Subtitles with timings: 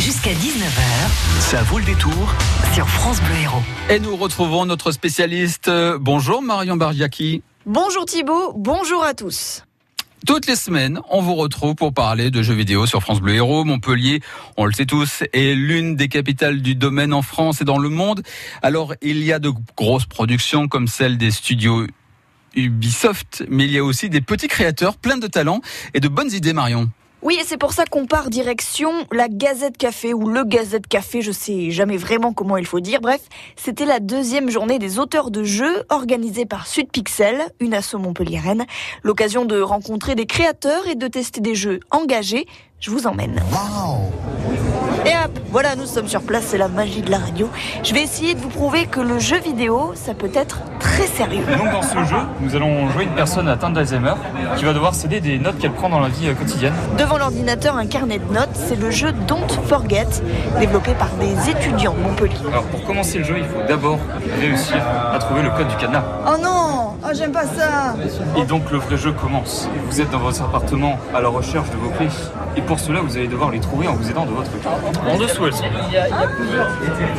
[0.00, 2.34] Jusqu'à 19h, Ça vaut le détour.
[2.72, 3.62] sur France Bleu Héros.
[3.90, 5.70] Et nous retrouvons notre spécialiste.
[6.00, 7.42] Bonjour Marion Bargiaki.
[7.66, 9.64] Bonjour Thibaut, bonjour à tous.
[10.26, 13.64] Toutes les semaines, on vous retrouve pour parler de jeux vidéo sur France Bleu Héros.
[13.64, 14.20] Montpellier,
[14.56, 17.90] on le sait tous, est l'une des capitales du domaine en France et dans le
[17.90, 18.22] monde.
[18.62, 21.86] Alors, il y a de grosses productions comme celle des studios
[22.54, 25.60] Ubisoft, mais il y a aussi des petits créateurs pleins de talent
[25.92, 26.88] et de bonnes idées, Marion.
[27.22, 31.22] Oui, et c'est pour ça qu'on part direction la Gazette Café ou le Gazette Café,
[31.22, 33.00] je sais jamais vraiment comment il faut dire.
[33.00, 33.20] Bref,
[33.54, 38.64] c'était la deuxième journée des auteurs de jeux organisée par Sud Pixel, une asso montpelliéraine.
[39.04, 42.44] L'occasion de rencontrer des créateurs et de tester des jeux engagés.
[42.80, 43.40] Je vous emmène.
[45.04, 47.48] Et hop, voilà, nous sommes sur place, c'est la magie de la radio.
[47.82, 51.44] Je vais essayer de vous prouver que le jeu vidéo, ça peut être très sérieux.
[51.58, 54.14] Donc dans ce jeu, nous allons jouer une personne atteinte d'Alzheimer
[54.56, 56.74] qui va devoir céder des notes qu'elle prend dans la vie euh, quotidienne.
[56.98, 60.06] Devant l'ordinateur, un carnet de notes, c'est le jeu Don't Forget,
[60.60, 62.36] développé par des étudiants de Montpellier.
[62.48, 63.98] Alors pour commencer le jeu, il faut d'abord
[64.40, 64.76] réussir
[65.12, 66.04] à trouver le code du cadenas.
[66.26, 67.96] Oh non Oh j'aime pas ça
[68.36, 69.68] Et donc le vrai jeu commence.
[69.88, 72.08] Vous êtes dans votre appartement à la recherche de vos clés.
[72.56, 74.80] Et pour cela, vous allez devoir les trouver en vous aidant de votre carte.
[75.08, 75.64] En dessous, elles sont.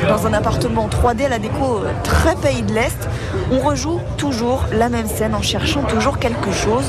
[0.08, 3.10] Dans un appartement 3D à la déco euh, très pays de l'Est,
[3.52, 6.86] on rejoue toujours la même scène en cherchant toujours quelque chose.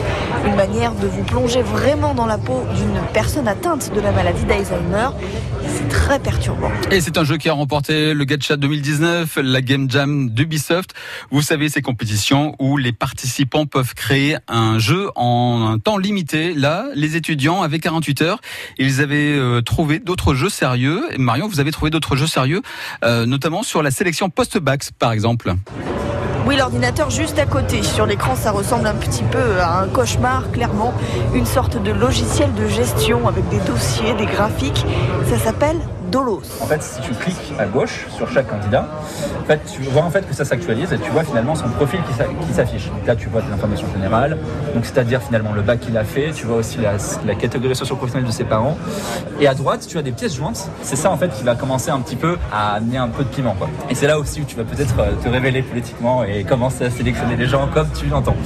[0.47, 4.45] Une manière de vous plonger vraiment dans la peau d'une personne atteinte de la maladie
[4.45, 5.09] d'Alzheimer.
[5.69, 6.71] C'est très perturbant.
[6.91, 10.95] Et c'est un jeu qui a remporté le Gacha 2019, la Game Jam d'Ubisoft.
[11.31, 16.55] Vous savez, ces compétitions où les participants peuvent créer un jeu en un temps limité.
[16.55, 18.41] Là, les étudiants avaient 48 heures.
[18.79, 21.03] Ils avaient euh, trouvé d'autres jeux sérieux.
[21.13, 22.63] Et Marion, vous avez trouvé d'autres jeux sérieux,
[23.05, 25.55] euh, notamment sur la sélection post-bac, par exemple.
[26.47, 27.83] Oui, l'ordinateur juste à côté.
[27.83, 30.93] Sur l'écran, ça ressemble un petit peu à un cauchemar, clairement.
[31.33, 34.85] Une sorte de logiciel de gestion avec des dossiers, des graphiques.
[35.31, 35.79] Ça s'appelle
[36.11, 36.43] Dolos.
[36.63, 38.87] En fait, si tu cliques à gauche sur chaque candidat,
[39.43, 42.01] en fait, tu vois en fait que ça s'actualise et tu vois finalement son profil
[42.09, 42.87] qui s'a- qui s'affiche.
[42.91, 44.39] Donc là, tu vois de l'information générale,
[44.75, 46.31] donc c'est-à-dire finalement le bac qu'il a fait.
[46.33, 46.93] Tu vois aussi la,
[47.27, 48.77] la catégorie socio-professionnelle de ses parents.
[49.41, 50.69] Et à droite, tu as des pièces jointes.
[50.83, 53.29] C'est ça en fait qui va commencer un petit peu à amener un peu de
[53.29, 53.55] piment.
[53.59, 53.69] Quoi.
[53.91, 56.91] Et c'est là aussi où tu vas peut-être euh, te révéler politiquement et commencer à
[56.91, 58.37] sélectionner les gens comme tu l'entends.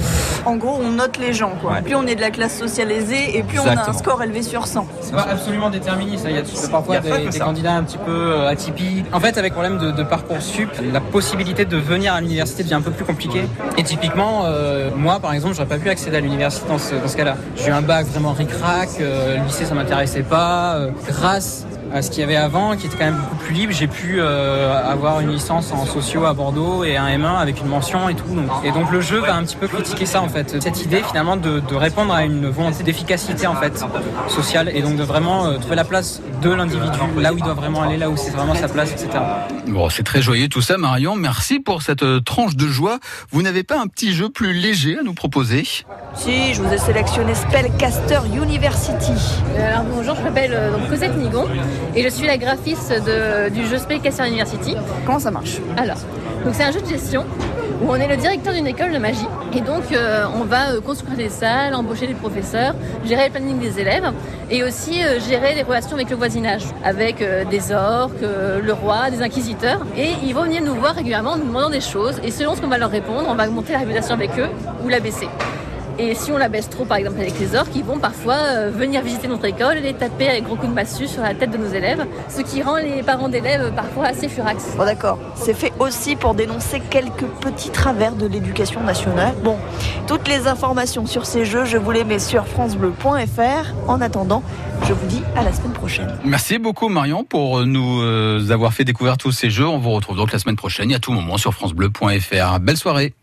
[0.45, 1.73] En gros, on note les gens, quoi.
[1.73, 1.81] Ouais.
[1.81, 4.67] Plus on est de la classe socialisée et plus on a un score élevé sur
[4.67, 4.87] 100.
[5.01, 6.25] C'est pas absolument déterministe.
[6.27, 7.59] Il y a parfois des, des ça.
[7.59, 9.05] candidats un petit peu euh, atypiques.
[9.11, 12.81] En fait, avec problème de, de Parcoursup, la possibilité de venir à l'université devient un
[12.81, 13.43] peu plus compliquée.
[13.77, 17.17] Et typiquement, euh, moi, par exemple, j'aurais pas pu accéder à l'université dans ce, ce
[17.17, 17.37] cas-là.
[17.55, 20.79] J'ai eu un bac vraiment ric-rac, euh, le lycée ça m'intéressait pas.
[21.07, 23.87] grâce à ce qu'il y avait avant, qui était quand même beaucoup plus libre, j'ai
[23.87, 28.09] pu euh, avoir une licence en sociaux à Bordeaux et un M1 avec une mention
[28.09, 28.27] et tout.
[28.33, 31.01] Donc- et donc le jeu va un petit peu critiquer ça en fait, cette idée
[31.07, 33.83] finalement de, de répondre à une volonté d'efficacité en fait
[34.27, 37.53] sociale et donc de vraiment euh, trouver la place de l'individu là où il doit
[37.53, 39.09] vraiment aller, là où c'est vraiment sa place, etc.
[39.67, 41.15] Bon, c'est très joyeux tout ça, Marion.
[41.15, 42.99] Merci pour cette euh, tranche de joie.
[43.31, 45.63] Vous n'avez pas un petit jeu plus léger à nous proposer?
[46.15, 49.11] Si, je vous ai sélectionné Spellcaster University.
[49.57, 51.45] Alors bonjour, je m'appelle euh, donc Cosette Nigon
[51.95, 54.75] et je suis la graphiste de- du jeu Spellcaster University.
[55.05, 55.57] Comment ça marche?
[55.77, 55.97] Alors,
[56.45, 57.25] donc c'est un jeu de gestion
[57.81, 60.81] où on est le directeur d'une école de magie et donc euh, on va euh,
[60.81, 62.75] construire des salles, embaucher des professeurs,
[63.05, 64.11] gérer le planning des élèves
[64.51, 69.21] et aussi euh, gérer les relations avec le voisinage, avec des orques, le roi, des
[69.21, 72.55] inquisiteurs et ils vont venir nous voir régulièrement en nous demandant des choses et selon
[72.55, 74.49] ce qu'on va leur répondre, on va augmenter la réputation avec eux
[74.83, 75.29] ou la baisser.
[75.99, 78.71] Et si on la baisse trop, par exemple avec les orques, ils vont parfois euh,
[78.73, 81.51] venir visiter notre école et les taper avec gros coups de massue sur la tête
[81.51, 84.75] de nos élèves, ce qui rend les parents d'élèves parfois assez furax.
[84.77, 89.33] Bon d'accord, c'est fait aussi pour dénoncer quelques petits travers de l'éducation nationale.
[89.43, 89.57] Bon,
[90.07, 93.89] toutes les informations sur ces jeux, je vous les mets sur francebleu.fr.
[93.89, 94.41] En attendant,
[94.87, 96.17] je vous dis à la semaine prochaine.
[96.23, 99.67] Merci beaucoup, Marion, pour nous euh, avoir fait découvrir tous ces jeux.
[99.67, 102.59] On vous retrouve donc la semaine prochaine et à tout moment sur FranceBleu.fr.
[102.61, 103.13] Belle soirée.